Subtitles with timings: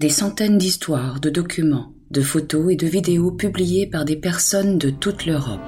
[0.00, 4.88] Des centaines d'histoires, de documents, de photos et de vidéos publiées par des personnes de
[4.88, 5.60] toute l'Europe.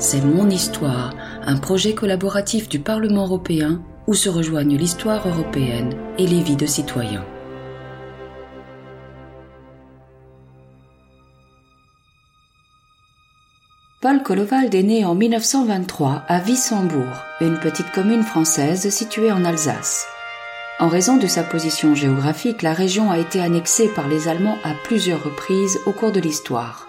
[0.00, 1.14] C'est Mon Histoire,
[1.44, 6.66] un projet collaboratif du Parlement européen où se rejoignent l'histoire européenne et les vies de
[6.66, 7.24] citoyens.
[14.00, 20.08] Paul Collovald est né en 1923 à Wissembourg, une petite commune française située en Alsace.
[20.78, 24.74] En raison de sa position géographique, la région a été annexée par les Allemands à
[24.84, 26.88] plusieurs reprises au cours de l'histoire.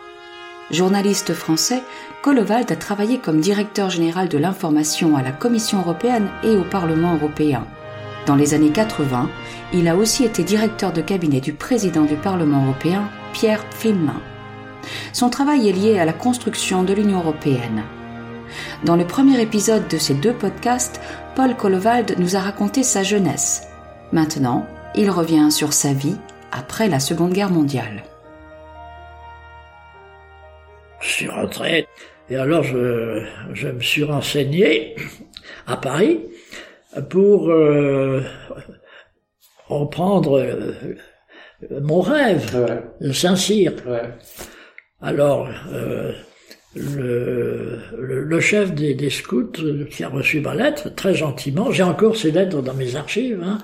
[0.71, 1.84] Journaliste français,
[2.23, 7.13] Collovald a travaillé comme directeur général de l'information à la Commission européenne et au Parlement
[7.16, 7.67] européen.
[8.26, 9.30] Dans les années 80,
[9.73, 14.21] il a aussi été directeur de cabinet du président du Parlement européen, Pierre Pflimlin.
[15.12, 17.84] Son travail est lié à la construction de l'Union européenne.
[18.85, 21.02] Dans le premier épisode de ces deux podcasts,
[21.35, 23.68] Paul Collovald nous a raconté sa jeunesse,
[24.13, 26.17] Maintenant, il revient sur sa vie
[26.52, 28.04] après la Seconde Guerre mondiale.
[31.01, 31.87] Je suis rentré
[32.29, 34.96] et alors je, me suis renseigné
[35.65, 36.20] à Paris
[37.10, 38.21] pour euh,
[39.68, 40.96] reprendre euh,
[41.82, 43.74] mon rêve de Saint-Cyr.
[45.02, 46.13] Alors, euh,
[46.76, 49.52] le, le, chef des, des, scouts
[49.91, 53.60] qui a reçu ma lettre, très gentiment, j'ai encore ces lettres dans mes archives, hein,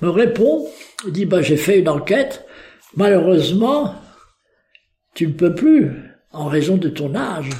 [0.00, 0.66] me répond,
[1.08, 2.46] dit, bah, j'ai fait une enquête,
[2.96, 3.94] malheureusement,
[5.14, 5.92] tu ne peux plus,
[6.32, 7.50] en raison de ton âge,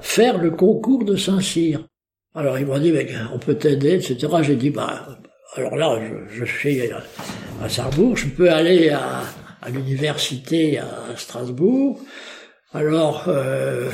[0.00, 1.86] faire le concours de Saint-Cyr.
[2.34, 4.28] Alors il m'a dit, mais on peut t'aider, etc.
[4.42, 5.18] J'ai dit, bah,
[5.56, 6.82] alors là, je, je suis
[7.62, 9.22] à Sarrebourg, je peux aller à,
[9.62, 12.00] à l'université à Strasbourg,
[12.72, 13.90] alors, euh,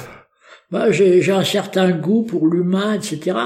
[0.70, 3.36] bah, j'ai un certain goût pour l'humain, etc.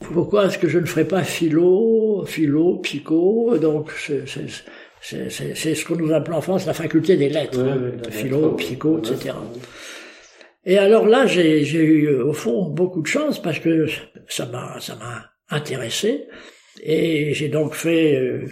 [0.00, 3.58] Pourquoi est-ce que je ne ferais pas philo, philo, psycho?
[3.58, 7.60] Donc, c'est ce que nous appelons en France la faculté des lettres,
[8.10, 9.34] philo, psycho, etc.
[10.64, 13.86] Et alors là, j'ai eu au fond beaucoup de chance parce que
[14.28, 16.28] ça m'a ça m'a intéressé
[16.82, 18.46] et j'ai donc fait euh,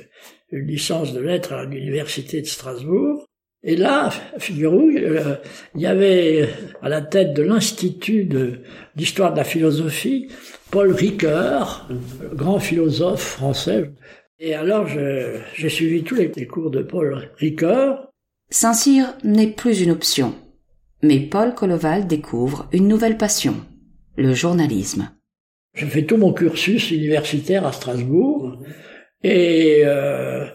[0.50, 3.26] une licence de lettres à l'université de Strasbourg
[3.68, 4.08] et là,
[4.38, 5.36] figurez-vous, euh,
[5.74, 6.48] il y avait
[6.80, 8.26] à la tête de l'Institut
[8.96, 10.28] d'histoire de, la philosophie
[10.70, 11.86] Paul Ricoeur,
[12.32, 13.90] grand philosophe français.
[14.40, 18.08] Et alors, j'ai suivi tous les, cours de Paul Ricoeur.
[18.48, 20.34] Saint-Cyr n'est plus une option.
[21.02, 23.54] Mais Paul Colloval découvre une nouvelle passion,
[24.16, 25.10] le journalisme.
[25.74, 28.62] J'ai fait tout mon cursus universitaire à Strasbourg.
[29.22, 30.46] Et euh,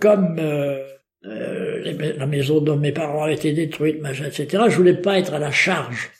[0.00, 0.40] comme...
[0.40, 0.82] Euh,
[1.24, 4.64] euh, la maison dont mes parents avaient été détruite, machin, etc.
[4.68, 6.10] Je voulais pas être à la charge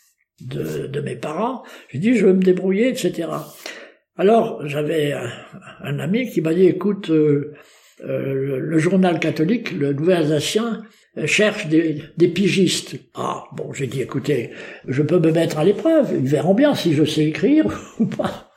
[0.41, 1.65] de, de mes parents.
[1.89, 3.29] J'ai dit, je veux me débrouiller, etc.
[4.17, 5.13] Alors, j'avais
[5.83, 7.53] un, ami qui m'a dit, écoute, euh,
[8.05, 10.85] euh, le, journal catholique, le Nouvel Alsacien,
[11.27, 12.97] cherche des, des, pigistes.
[13.15, 14.51] Ah, bon, j'ai dit, écoutez,
[14.87, 17.65] je peux me mettre à l'épreuve, ils verront bien si je sais écrire
[17.99, 18.53] ou pas.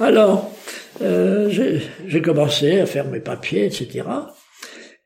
[0.00, 0.50] Alors,
[0.98, 4.02] j'ai commencé à faire mes papiers, etc.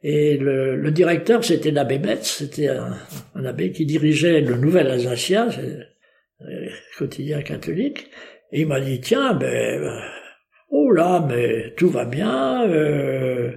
[0.06, 2.94] Et le, le directeur, c'était l'abbé Metz, c'était un,
[3.34, 5.48] un, abbé qui dirigeait le Nouvel Alsacien,
[6.40, 8.10] le quotidien catholique.
[8.52, 9.98] Et il m'a dit, tiens, ben,
[10.70, 12.68] oh là, mais tout va bien.
[12.68, 13.52] Euh,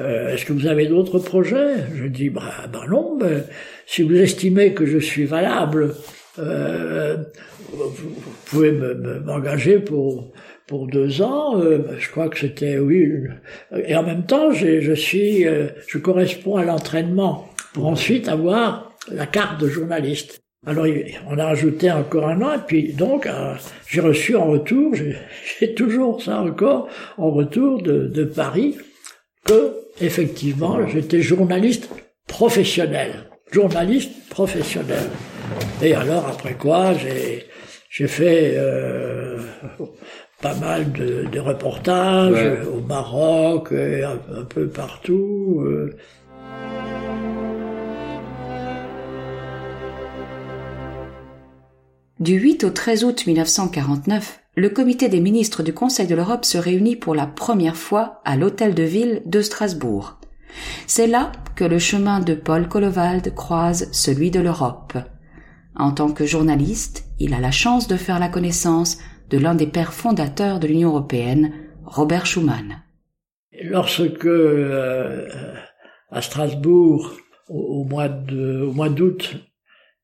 [0.00, 1.76] euh, Est-ce que vous avez d'autres projets?
[1.94, 3.16] Je dis, bah, bah non.
[3.16, 3.44] Ben,
[3.86, 5.94] si vous estimez que je suis valable,
[6.40, 7.18] euh,
[7.70, 8.14] vous,
[8.46, 10.32] pouvez m'engager pour
[10.66, 11.58] pour deux ans.
[11.58, 13.12] Euh, je crois que c'était oui.
[13.86, 19.26] Et en même temps, je suis, euh, je corresponds à l'entraînement pour ensuite avoir la
[19.26, 20.40] carte de journaliste.
[20.66, 20.86] Alors
[21.28, 23.54] on a ajouté encore un an et puis donc euh,
[23.86, 26.88] j'ai reçu en retour, j'ai toujours ça encore
[27.18, 28.78] en retour de, de Paris
[29.44, 31.90] que effectivement j'étais journaliste
[32.26, 33.12] professionnel,
[33.52, 35.04] journaliste professionnel.
[35.82, 37.44] Et alors après quoi j'ai
[37.90, 39.38] j'ai fait euh,
[40.40, 45.62] pas mal de, reportages au Maroc, et un, peu partout.
[45.64, 45.96] Euh.
[52.20, 56.58] Du 8 au 13 août 1949, le comité des ministres du Conseil de l'Europe se
[56.58, 60.18] réunit pour la première fois à l'hôtel de ville de Strasbourg.
[60.86, 64.96] C'est là que le chemin de Paul Collovald croise celui de l'Europe.
[65.76, 68.98] En tant que journaliste, il a la chance de faire la connaissance
[69.30, 71.52] de l'un des pères fondateurs de l'Union européenne,
[71.84, 72.82] Robert Schuman.
[73.62, 75.28] Lorsque euh,
[76.10, 77.12] à Strasbourg,
[77.48, 79.36] au, mois d'août,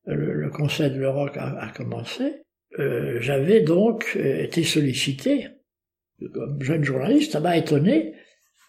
[0.07, 2.43] le, Conseil de l'Europe a, commencé,
[2.79, 5.49] euh, j'avais donc été sollicité
[6.33, 7.33] comme jeune journaliste.
[7.33, 8.15] Ça m'a étonné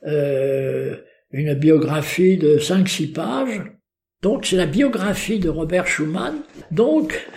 [0.05, 0.97] euh,
[1.31, 3.61] une biographie de 5-6 pages.
[4.21, 6.41] Donc c'est la biographie de Robert Schumann.
[6.71, 7.27] Donc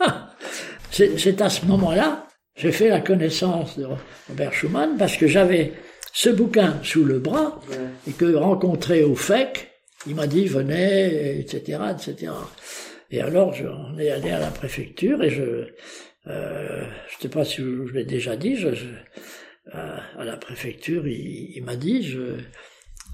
[0.90, 3.86] c'est à ce moment-là j'ai fait la connaissance de
[4.28, 5.72] Robert Schumann parce que j'avais
[6.12, 7.60] ce bouquin sous le bras
[8.08, 9.70] et que rencontré au FEC,
[10.06, 12.32] il m'a dit venez, etc., etc.
[13.10, 13.54] Et alors,
[13.92, 15.66] on est allé à la préfecture et je,
[16.26, 21.62] euh, je sais pas si je, l'ai déjà dit, je, euh, à la préfecture, il,
[21.64, 22.36] m'a dit, je,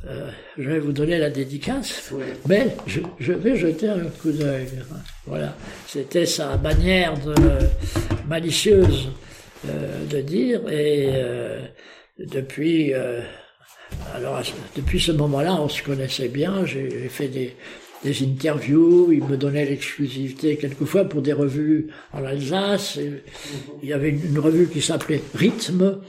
[0.06, 2.12] euh, je vais vous donner la dédicace,
[2.46, 4.68] mais je, je, vais jeter un coup d'œil.
[5.26, 5.54] Voilà,
[5.86, 7.34] c'était sa manière de,
[8.28, 9.10] malicieuse
[9.68, 11.60] euh, de dire et euh,
[12.18, 12.94] depuis
[14.14, 14.40] alors
[14.76, 16.64] depuis ce moment-là, on se connaissait bien.
[16.64, 17.56] J'ai fait des,
[18.04, 22.98] des interviews, il me donnait l'exclusivité quelquefois pour des revues en Alsace.
[23.82, 26.00] Il y avait une revue qui s'appelait Rythme,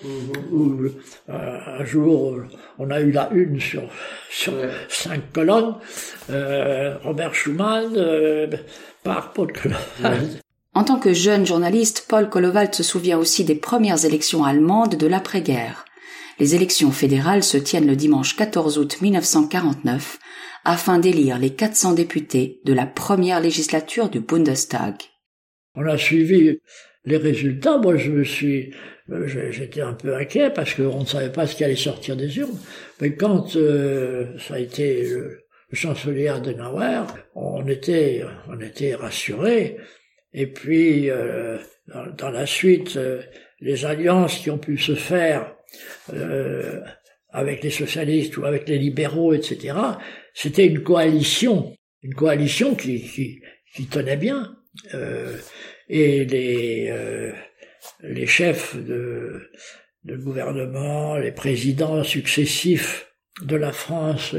[0.51, 0.89] où euh,
[1.27, 2.38] un jour
[2.80, 3.83] on a eu la une sur,
[4.30, 4.54] sur
[4.89, 5.75] cinq colonnes,
[6.30, 8.47] euh, Robert Schumann euh,
[9.04, 10.39] par Paul Kolovald.
[10.73, 15.07] En tant que jeune journaliste, Paul Kolovald se souvient aussi des premières élections allemandes de
[15.07, 15.85] l'après-guerre.
[16.39, 20.18] Les élections fédérales se tiennent le dimanche 14 août 1949
[20.63, 24.95] afin d'élire les 400 députés de la première législature du Bundestag.
[25.75, 26.59] On a suivi
[27.03, 27.77] les résultats.
[27.77, 28.73] Moi, je me suis,
[29.25, 32.57] j'étais un peu inquiet parce qu'on ne savait pas ce qui allait sortir des urnes.
[33.01, 35.39] Mais quand euh, ça a été le,
[35.73, 37.03] chancelier Adenauer,
[37.35, 39.77] on était, on était rassurés.
[40.33, 41.57] Et puis, euh,
[42.18, 43.22] dans, la suite, euh,
[43.60, 45.56] les alliances qui ont pu se faire
[46.13, 46.81] euh,
[47.30, 49.75] avec les socialistes ou avec les libéraux, etc.,
[50.33, 53.42] c'était une coalition, une coalition qui, qui,
[53.74, 54.56] qui tenait bien.
[54.94, 55.38] Euh,
[55.89, 57.33] et les, euh,
[58.01, 59.50] les chefs de,
[60.06, 63.12] de gouvernement, les présidents successifs
[63.42, 64.36] de la France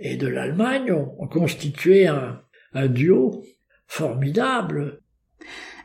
[0.00, 2.42] et de l'Allemagne ont, ont constitué un,
[2.72, 3.44] un duo
[3.86, 5.01] formidable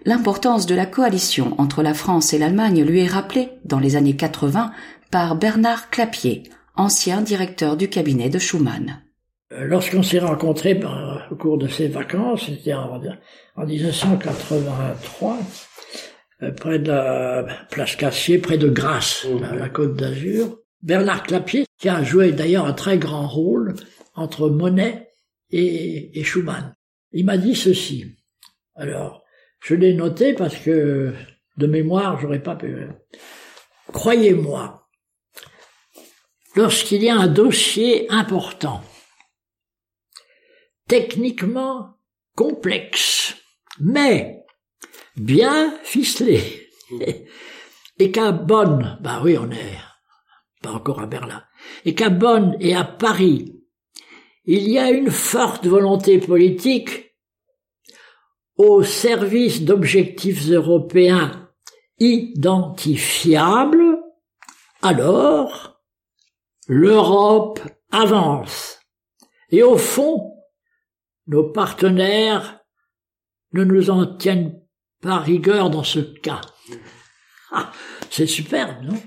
[0.05, 4.15] L'importance de la coalition entre la France et l'Allemagne lui est rappelée dans les années
[4.15, 4.71] 80
[5.11, 6.43] par Bernard Clapier,
[6.75, 9.01] ancien directeur du cabinet de Schumann.
[9.53, 13.01] Euh, lorsqu'on s'est rencontrés ben, au cours de ces vacances, c'était en,
[13.57, 15.37] 1983,
[16.43, 19.55] euh, près de la place Cassier, près de Grasse, mmh.
[19.57, 23.75] la côte d'Azur, Bernard Clapier, qui a joué d'ailleurs un très grand rôle
[24.15, 25.09] entre Monet
[25.49, 26.75] et, et Schumann.
[27.11, 28.17] Il m'a dit ceci.
[28.75, 29.23] Alors,
[29.61, 31.13] je l'ai noté parce que
[31.57, 32.87] de mémoire, j'aurais pas pu.
[33.91, 34.87] Croyez-moi,
[36.55, 38.81] lorsqu'il y a un dossier important,
[40.87, 41.97] techniquement
[42.35, 43.35] complexe,
[43.79, 44.43] mais
[45.15, 46.69] bien ficelé,
[47.99, 49.77] et qu'à Bonn, bah oui, on est
[50.61, 51.43] pas encore à Berlin,
[51.85, 53.53] et qu'à Bonn et à Paris,
[54.45, 57.06] il y a une forte volonté politique
[58.57, 61.49] au service d'objectifs européens
[61.99, 63.99] identifiables,
[64.81, 65.81] alors
[66.67, 67.59] l'Europe
[67.91, 68.79] avance.
[69.49, 70.33] Et au fond,
[71.27, 72.59] nos partenaires
[73.53, 74.59] ne nous en tiennent
[75.01, 76.41] pas rigueur dans ce cas.
[77.51, 77.71] Ah,
[78.09, 78.97] c'est superbe, non?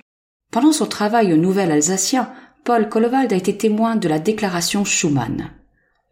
[0.50, 2.32] Pendant son travail au Nouvel Alsacien,
[2.64, 5.50] Paul Kollwald a été témoin de la déclaration Schuman.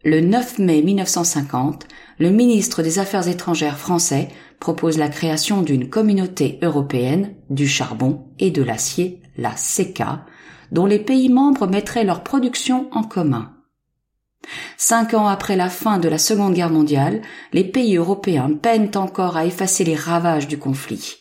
[0.03, 1.87] Le 9 mai 1950,
[2.19, 4.27] le ministre des Affaires étrangères français
[4.59, 10.25] propose la création d'une communauté européenne du charbon et de l'acier, la CECA,
[10.73, 13.53] dont les pays membres mettraient leur production en commun.
[14.77, 17.21] Cinq ans après la fin de la Seconde Guerre mondiale,
[17.53, 21.17] les pays européens peinent encore à effacer les ravages du conflit.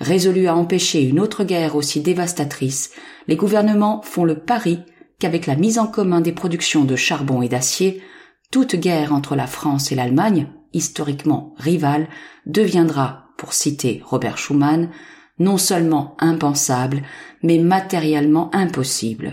[0.00, 2.90] Résolus à empêcher une autre guerre aussi dévastatrice,
[3.28, 4.80] les gouvernements font le pari
[5.18, 8.02] qu'avec la mise en commun des productions de charbon et d'acier,
[8.52, 12.06] toute guerre entre la France et l'Allemagne, historiquement rivale,
[12.46, 14.90] deviendra, pour citer Robert Schumann,
[15.38, 17.02] non seulement impensable,
[17.42, 19.32] mais matériellement impossible.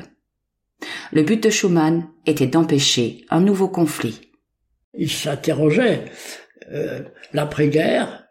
[1.11, 4.21] Le but de Schumann était d'empêcher un nouveau conflit.
[4.93, 6.05] Il s'interrogeait,
[6.71, 8.29] euh, l'après-guerre,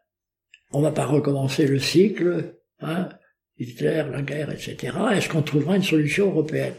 [0.73, 3.11] on va pas recommencer le cycle, hein,
[3.59, 4.97] Hitler, la guerre, etc.
[5.12, 6.75] Est-ce qu'on trouvera une solution européenne?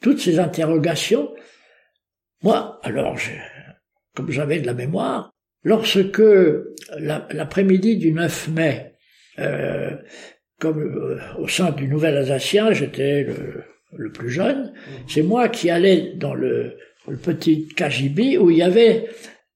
[0.00, 1.30] Toutes ces interrogations,
[2.42, 3.16] moi, alors,
[4.14, 5.32] comme j'avais de la mémoire,
[5.64, 6.22] lorsque
[6.98, 8.92] l'après-midi du 9 mai,
[9.38, 9.90] euh,
[10.60, 13.26] comme euh, au sein du Nouvel Alsacien, j'étais
[13.92, 14.72] le, plus jeune,
[15.06, 16.76] c'est moi qui allais dans le,
[17.22, 19.08] petit KGB où il y avait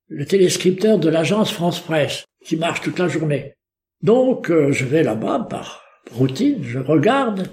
[0.08, 3.54] le téléscripteur de l'agence France Presse qui marche toute la journée.
[4.02, 7.48] Donc euh, je vais là-bas par routine, je regarde,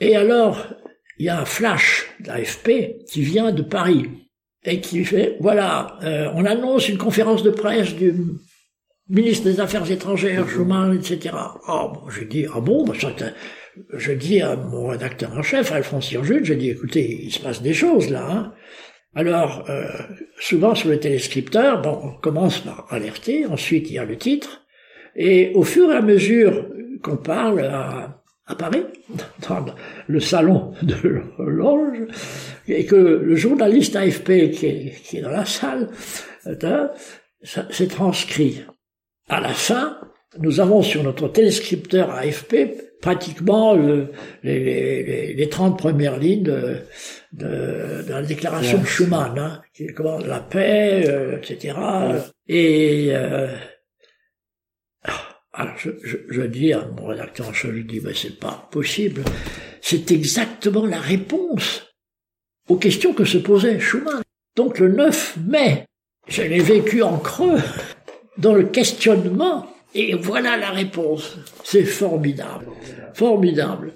[0.00, 0.66] et alors
[1.18, 4.25] il y a un flash d'AFP qui vient de Paris
[4.64, 8.14] et qui fait, voilà, euh, on annonce une conférence de presse du
[9.08, 11.34] ministre des Affaires étrangères, Schumann, etc.
[11.68, 12.94] Oh, bon, j'ai dit, ah bon, bah,
[13.92, 17.62] je dis à mon rédacteur en chef, Alphonse Jules, j'ai dit, écoutez, il se passe
[17.62, 18.28] des choses là.
[18.28, 18.52] Hein.
[19.14, 19.86] Alors, euh,
[20.38, 24.66] souvent sur le téléscripteur, bon, on commence par alerter, ensuite il y a le titre,
[25.14, 26.66] et au fur et à mesure
[27.02, 28.84] qu'on parle à, à Paris,
[29.48, 29.66] dans
[30.06, 31.98] le salon de l'Orge,
[32.68, 35.88] et que le journaliste AFP qui est, qui est dans la salle,
[36.46, 36.88] euh,
[37.42, 38.62] s'est transcrit.
[39.28, 39.98] À la fin,
[40.38, 42.56] nous avons sur notre téléscripteur AFP
[43.00, 44.08] pratiquement le,
[44.42, 46.76] les, les, les, 30 premières lignes de,
[47.32, 51.76] de, de la déclaration de Schuman, hein, qui commence la paix, euh, etc.
[52.48, 53.48] Et euh,
[55.56, 55.90] alors je,
[56.28, 59.22] je, dis à mon rédacteur en chef, je dis, mais c'est pas possible.
[59.80, 61.86] C'est exactement la réponse
[62.68, 64.22] aux questions que se posait Schuman.
[64.54, 65.86] Donc le 9 mai,
[66.28, 67.60] je l'ai vécu en creux,
[68.36, 71.36] dans le questionnement, et voilà la réponse.
[71.64, 72.66] C'est formidable.
[73.14, 73.92] Formidable.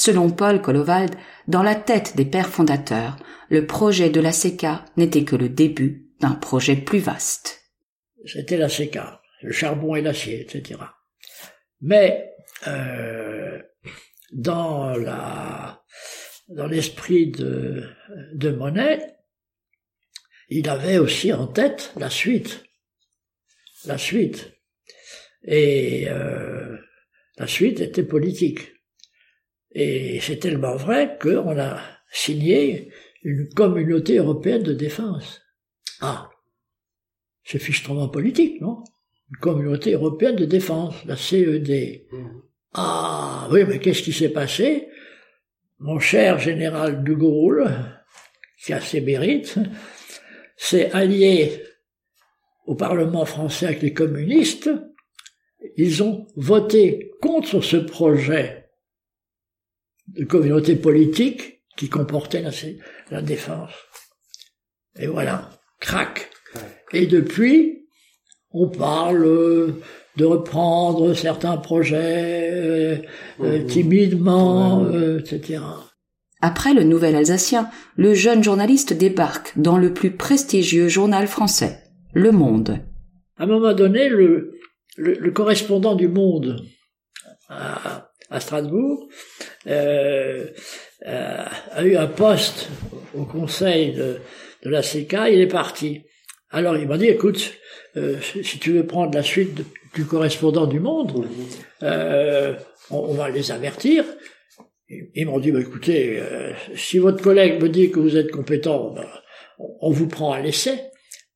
[0.00, 1.14] Selon Paul Kolovald,
[1.46, 3.18] dans la tête des pères fondateurs,
[3.50, 7.70] le projet de la CECA n'était que le début d'un projet plus vaste.
[8.24, 10.80] C'était la CECA, le charbon et l'acier, etc.
[11.82, 12.32] Mais
[12.66, 13.60] euh,
[14.32, 14.94] dans
[16.48, 17.86] l'esprit de,
[18.32, 19.06] de Monet,
[20.48, 22.64] il avait aussi en tête la suite,
[23.84, 24.50] la suite,
[25.44, 26.78] et euh,
[27.36, 28.79] la suite était politique.
[29.72, 32.90] Et c'est tellement vrai qu'on a signé
[33.22, 35.42] une communauté européenne de défense.
[36.00, 36.30] Ah,
[37.44, 38.82] c'est fichtrement politique, non?
[39.30, 42.06] Une communauté européenne de défense, la CED.
[42.74, 44.88] Ah, oui, mais qu'est-ce qui s'est passé?
[45.78, 47.70] Mon cher général de Gaulle,
[48.62, 49.58] qui a ses mérites,
[50.56, 51.62] s'est allié
[52.66, 54.70] au Parlement français avec les communistes.
[55.76, 58.59] Ils ont voté contre ce projet
[60.16, 62.44] de communauté politique qui comportait
[63.10, 63.72] la, défense.
[64.98, 65.50] Et voilà,
[65.80, 66.30] crac.
[66.92, 67.86] Et depuis,
[68.50, 69.74] on parle
[70.16, 72.96] de reprendre certains projets euh,
[73.40, 75.60] euh, timidement, euh, etc.
[76.42, 81.78] Après le Nouvel Alsacien, le jeune journaliste débarque dans le plus prestigieux journal français,
[82.12, 82.80] Le Monde.
[83.38, 84.52] À un moment donné, le,
[84.96, 86.62] le, correspondant du Monde
[88.30, 89.08] à, Strasbourg
[89.66, 90.46] euh,
[91.06, 92.68] euh, a eu un poste
[93.14, 94.18] au conseil de,
[94.62, 96.02] de la CK, il est parti.
[96.50, 97.52] Alors il m'a dit, écoute,
[97.96, 99.62] euh, si tu veux prendre la suite
[99.94, 101.26] du correspondant du Monde,
[101.82, 102.54] euh,
[102.90, 104.04] on, va les avertir.
[104.88, 108.90] Ils m'ont dit, bah, écoutez, euh, si votre collègue me dit que vous êtes compétent,
[108.90, 109.22] bah,
[109.58, 110.89] on vous prend à l'essai.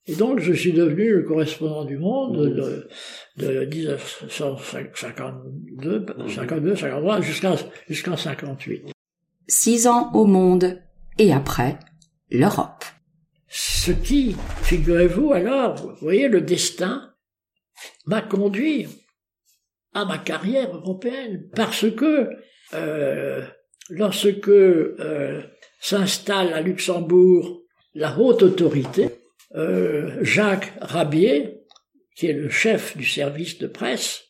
[0.06, 2.86] Et donc, je suis devenu le correspondant du Monde de,
[3.38, 7.56] de 1952, 52, 53, jusqu'en
[7.88, 8.92] jusqu'en 58.
[9.48, 10.78] Six ans au Monde,
[11.18, 11.78] et après,
[12.30, 12.84] l'Europe.
[13.48, 17.14] Ce qui, figurez-vous alors, vous voyez, le destin
[18.04, 18.86] m'a conduit
[19.94, 22.28] à ma carrière européenne, parce que
[22.74, 23.42] euh,
[23.88, 25.40] lorsque euh,
[25.80, 27.62] s'installe à Luxembourg
[27.94, 29.23] la haute autorité,
[29.54, 31.60] euh, Jacques Rabier,
[32.16, 34.22] qui est le chef du service de presse,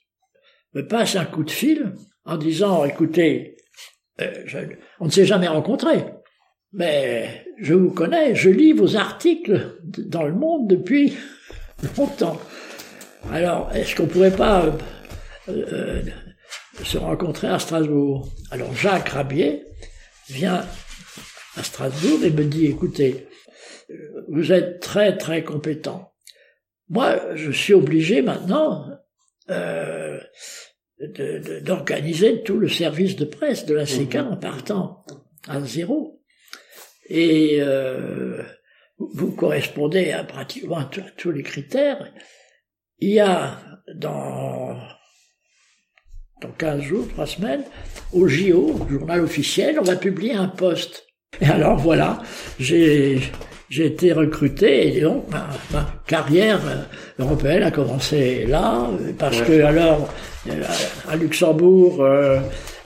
[0.74, 3.56] me passe un coup de fil en disant, écoutez,
[4.20, 4.66] euh,
[5.00, 6.04] on ne s'est jamais rencontrés,
[6.72, 11.14] mais je vous connais, je lis vos articles dans le monde depuis
[11.96, 12.40] longtemps.
[13.32, 14.76] Alors, est-ce qu'on pourrait pas
[15.48, 16.02] euh,
[16.82, 18.28] se rencontrer à Strasbourg?
[18.50, 19.64] Alors Jacques Rabier
[20.28, 20.64] vient
[21.56, 23.26] à Strasbourg et me dit, écoutez,
[24.28, 26.12] vous êtes très très compétent.
[26.88, 28.86] Moi, je suis obligé maintenant
[29.50, 30.20] euh,
[31.62, 34.28] d'organiser tout le service de presse de la CK mhm.
[34.32, 35.04] en partant
[35.48, 36.22] à zéro.
[37.08, 38.42] Et euh,
[38.98, 40.84] vous correspondez à pratiquement
[41.16, 42.12] tous les critères.
[42.98, 43.58] Il y a
[43.94, 44.78] dans
[46.40, 47.64] dans 15 jours, 3 semaines,
[48.12, 51.06] au JO, journal officiel, on va publier un poste.
[51.40, 52.22] Et alors voilà,
[52.58, 53.20] j'ai
[53.68, 60.08] j'ai été recruté et donc ma, carrière euh, européenne a commencé là parce que alors
[60.48, 60.62] euh,
[61.08, 62.38] à Luxembourg euh,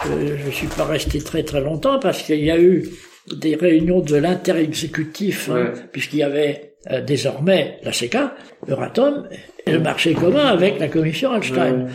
[0.06, 2.88] euh, je suis pas resté très très longtemps parce qu'il y a eu
[3.34, 8.34] des réunions de l'interexécutif hein, puisqu'il y avait désormais la CECA,
[8.66, 9.28] Euratom
[9.66, 11.88] et le marché commun avec la commission Einstein.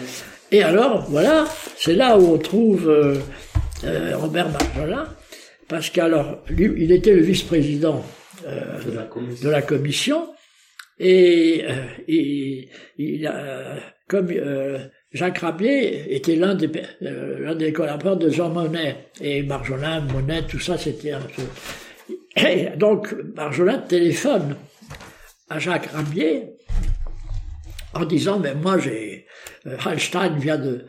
[0.54, 1.46] Et alors, voilà,
[1.78, 3.16] c'est là où on trouve euh,
[3.86, 5.08] euh, Robert Marjolin,
[5.68, 8.06] parce qu'alors, il était le vice-président
[8.46, 8.84] euh,
[9.42, 10.34] de, la commission,
[11.00, 11.66] et,
[12.98, 14.32] il a, comme
[15.12, 16.70] Jacques Rabier était l'un des,
[17.02, 21.44] l'un des collaborateurs de Jean Monnet, et Marjolin, Monnet, tout ça, c'était un peu...
[22.36, 24.56] Et donc, Marjolin téléphone
[25.50, 26.54] à Jacques Rabier
[27.94, 29.28] en disant, mais moi j'ai,
[29.68, 30.86] euh, Hallstein vient de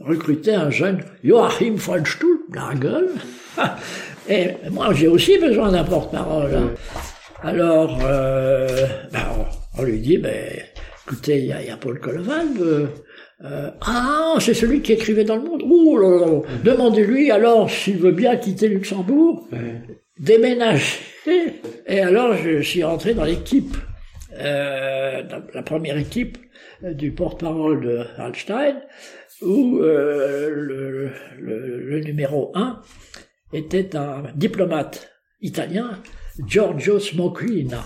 [0.00, 3.08] recruter un jeune Joachim von Stuhlnagel,
[4.28, 6.74] et moi j'ai aussi besoin d'un porte-parole.
[7.44, 9.20] Alors, euh, ben,
[9.76, 10.32] on, lui dit, ben,
[11.06, 12.86] écoutez, il y, a, Paul Colvin, euh,
[13.44, 15.62] euh, ah, c'est celui qui écrivait dans le monde.
[15.64, 19.48] Ouh là là, demandez-lui alors s'il veut bien quitter Luxembourg,
[20.18, 21.60] déménager.
[21.86, 23.76] Et alors je suis rentré dans l'équipe
[24.38, 26.38] euh, la première équipe
[26.84, 28.80] euh, du porte-parole de Hallstein,
[29.42, 31.10] où le,
[31.40, 32.80] le, numéro un
[33.52, 35.98] était un diplomate italien,
[36.46, 37.84] Giorgio Smoquina.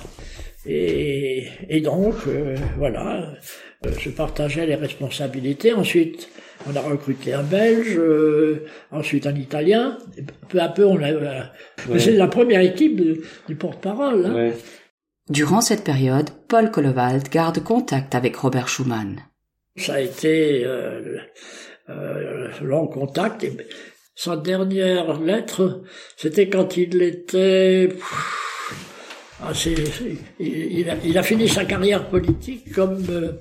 [0.67, 2.15] Et, et donc,
[2.77, 3.35] voilà,
[3.99, 5.73] je partageais les responsabilités.
[5.73, 6.29] Ensuite,
[6.69, 8.01] on a recruté un Belge,
[8.91, 9.99] ensuite un Italien.
[10.49, 11.53] peu à peu, on a.
[11.99, 13.01] C'est la première équipe
[13.47, 14.27] du porte-parole.
[14.27, 14.51] Hein.
[15.29, 19.21] Durant cette période, Paul Kollewald garde contact avec Robert Schumann.
[19.77, 21.19] Ça a été euh,
[21.89, 23.43] euh, long contact.
[23.43, 23.57] Et
[24.17, 25.83] sa dernière lettre,
[26.17, 27.91] c'était quand il était...
[29.43, 29.53] Ah,
[30.41, 33.33] il, a, il, a, fini sa carrière politique comme, euh,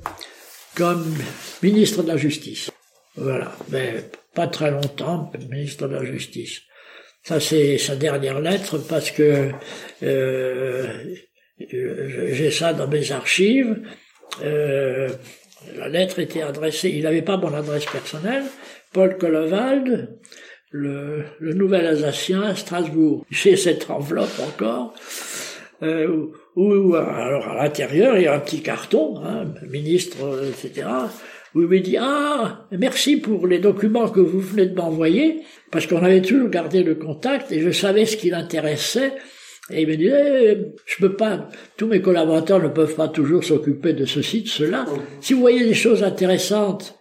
[0.75, 1.15] comme
[1.63, 2.69] ministre de la Justice.
[3.15, 4.03] Voilà, mais
[4.33, 6.63] pas très longtemps, ministre de la Justice.
[7.23, 9.51] Ça, c'est sa dernière lettre parce que
[10.03, 11.15] euh,
[11.59, 13.81] j'ai ça dans mes archives.
[14.43, 15.07] Euh,
[15.77, 18.43] la lettre était adressée, il n'avait pas mon adresse personnelle,
[18.91, 20.19] Paul Collevald,
[20.71, 23.25] le, le nouvel Alsacien à Strasbourg.
[23.29, 24.93] J'ai cette enveloppe encore,
[25.83, 30.17] euh, où, alors à l'intérieur, il y a un petit carton, hein, ministre,
[30.49, 30.87] etc.,
[31.53, 35.87] où il me dit, ah, merci pour les documents que vous venez de m'envoyer, parce
[35.87, 39.13] qu'on avait toujours gardé le contact et je savais ce qui l'intéressait,
[39.71, 43.43] et il me dit, eh, je peux pas, tous mes collaborateurs ne peuvent pas toujours
[43.43, 44.85] s'occuper de ceci, de cela.
[45.21, 46.99] Si vous voyez des choses intéressantes,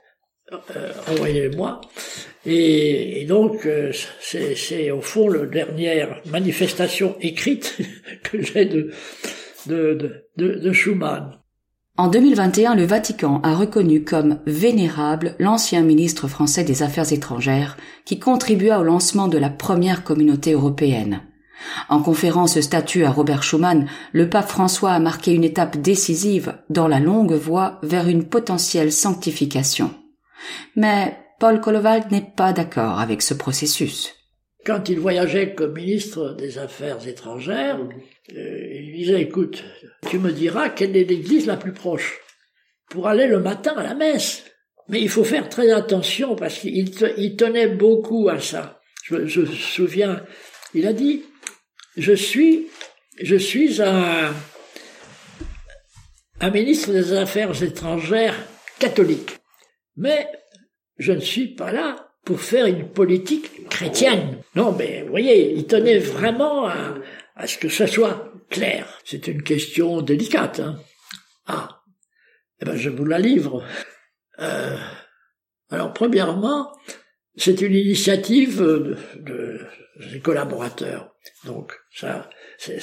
[0.52, 1.80] euh, envoyez-les-moi.
[2.46, 7.78] Et, donc, euh, c'est au fond la dernière manifestation écrite
[8.22, 8.90] que j'ai de,
[9.66, 11.38] de, de, de Schumann.
[11.96, 18.18] En 2021, le Vatican a reconnu comme vénérable l'ancien ministre français des Affaires étrangères qui
[18.18, 21.22] contribua au lancement de la première communauté européenne.
[21.88, 26.54] En conférant ce statut à Robert Schuman, le pape François a marqué une étape décisive
[26.68, 29.90] dans la longue voie vers une potentielle sanctification.
[30.74, 34.14] Mais Paul Kolovald n'est pas d'accord avec ce processus.
[34.64, 37.78] Quand il voyageait comme ministre des Affaires étrangères,
[38.34, 39.62] euh, il disait, écoute,
[40.08, 42.18] tu me diras quelle est l'église la plus proche
[42.88, 44.44] pour aller le matin à la messe.
[44.88, 48.80] Mais il faut faire très attention parce qu'il tenait beaucoup à ça.
[49.04, 50.24] Je, me souviens,
[50.72, 51.24] il a dit,
[51.96, 52.68] je suis,
[53.22, 54.32] je suis un,
[56.40, 58.36] un ministre des Affaires étrangères
[58.78, 59.38] catholique.
[59.96, 60.26] Mais
[60.98, 64.38] je ne suis pas là pour faire une politique chrétienne.
[64.54, 66.94] Non, mais vous voyez, il tenait vraiment à,
[67.36, 68.86] à ce que ce soit clair.
[69.04, 70.60] C'est une question délicate.
[70.60, 70.78] Hein.
[71.46, 71.82] Ah,
[72.60, 73.64] eh ben je vous la livre.
[74.38, 74.76] Euh,
[75.70, 76.72] alors premièrement,
[77.36, 79.60] c'est une initiative de, de,
[80.12, 81.14] des collaborateurs.
[81.44, 82.80] Donc ça, c'est,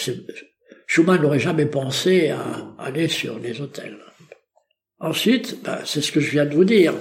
[0.87, 3.97] Schumann n'aurait jamais pensé à aller sur les hôtels.
[4.99, 6.93] Ensuite, ben, c'est ce que je viens de vous dire.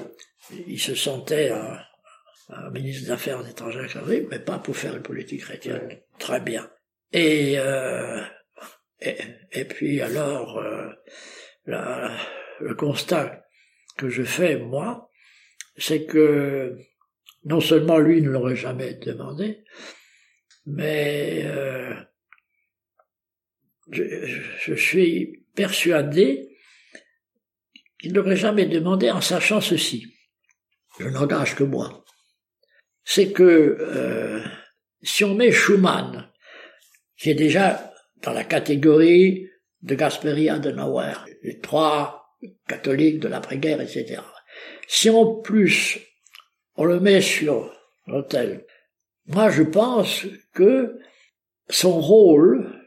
[0.66, 6.00] Il se sentait un, ministre des Affaires étrangères, mais pas pour faire une politique chrétienne.
[6.18, 6.68] Très bien.
[7.12, 8.20] Et, euh,
[9.00, 10.88] et, puis alors, euh,
[11.66, 13.44] le constat
[13.96, 15.10] que je fais, moi,
[15.76, 16.76] c'est que
[17.44, 19.64] non seulement lui ne l'aurait jamais demandé,
[20.66, 21.94] mais euh,
[23.90, 26.48] je, suis persuadé
[27.98, 30.14] qu'il n'aurait jamais demandé en sachant ceci.
[31.00, 32.04] Je n'engage que moi.
[33.04, 34.40] C'est que euh,
[35.02, 36.30] si on met Schumann,
[37.18, 39.48] qui est déjà dans la catégorie
[39.82, 42.36] de Gasperi Adenauer, les trois
[42.68, 44.20] catholiques de l'après-guerre, etc.
[44.86, 45.98] Si en plus
[46.76, 47.74] on le met sur
[48.06, 48.64] l'hôtel
[49.32, 50.98] moi, je pense que
[51.68, 52.84] son rôle,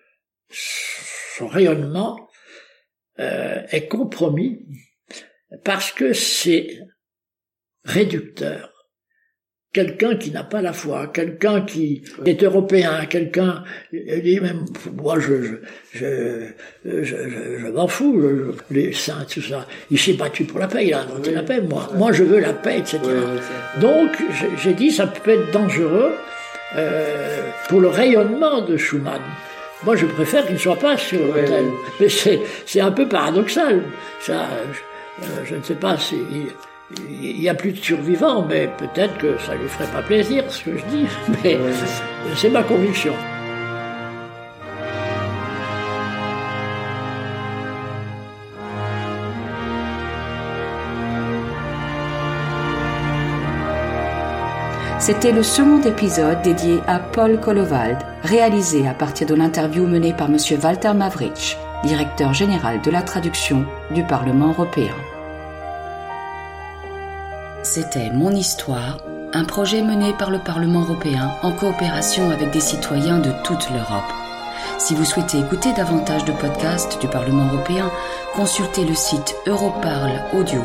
[0.50, 2.28] son rayonnement
[3.20, 4.66] euh, est compromis
[5.64, 6.80] parce que c'est
[7.86, 8.70] réducteur.
[9.74, 14.66] Quelqu'un qui n'a pas la foi, quelqu'un qui est européen, quelqu'un dit même
[15.02, 15.58] moi je
[15.92, 16.52] je
[16.86, 17.16] je, je,
[17.60, 18.22] je, m'en fous,
[18.70, 19.66] les saints tout ça.
[19.90, 21.60] Il s'est battu pour la paix, il a inventé la paix.
[21.60, 23.00] Moi, moi je veux la paix, etc.
[23.82, 24.12] Donc
[24.58, 26.14] j'ai dit ça peut être dangereux
[26.76, 29.22] euh, pour le rayonnement de Schumann.
[29.84, 31.66] Moi, je préfère qu'il ne soit pas sur l'hôtel.
[32.00, 33.84] Mais c'est un peu paradoxal.
[34.22, 36.48] Ça, je, euh, je ne sais pas si il
[37.22, 40.78] n'y a plus de survivants, mais peut-être que ça lui ferait pas plaisir ce que
[40.78, 41.08] je dis,
[41.44, 41.58] mais
[42.36, 43.14] c'est ma conviction.
[55.00, 60.30] C'était le second épisode dédié à Paul Kolovald, réalisé à partir de l'interview menée par
[60.30, 60.38] M.
[60.64, 64.96] Walter Mavrich, directeur général de la traduction du Parlement européen.
[67.64, 68.98] C'était Mon Histoire,
[69.32, 74.12] un projet mené par le Parlement européen en coopération avec des citoyens de toute l'Europe.
[74.78, 77.90] Si vous souhaitez écouter davantage de podcasts du Parlement européen,
[78.36, 80.62] consultez le site Europarl Audio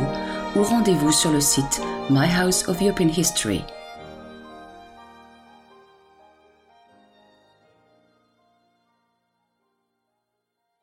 [0.56, 1.80] ou rendez-vous sur le site
[2.10, 3.64] My House of European History